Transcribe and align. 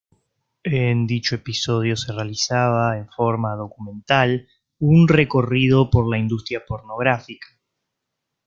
En 0.63 1.05
dicho 1.05 1.35
episodio 1.35 1.95
se 1.95 2.11
realizaba, 2.11 2.97
en 2.97 3.07
forma 3.11 3.53
documental, 3.55 4.47
un 4.79 5.07
recorrido 5.07 5.91
por 5.91 6.09
la 6.09 6.17
industria 6.17 6.65
pornográfica. 6.65 7.45